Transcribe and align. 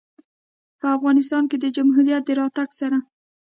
په 0.79 0.85
افغانستان 0.97 1.43
کې 1.49 1.57
د 1.59 1.65
جمهوریت 1.77 2.21
د 2.25 2.29
راتګ 2.39 2.69
سره 2.79 2.97